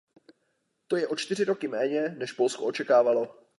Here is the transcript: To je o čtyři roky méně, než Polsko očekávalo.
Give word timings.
To 0.87 0.95
je 0.97 1.07
o 1.07 1.15
čtyři 1.15 1.43
roky 1.43 1.67
méně, 1.67 2.15
než 2.17 2.31
Polsko 2.31 2.65
očekávalo. 2.65 3.43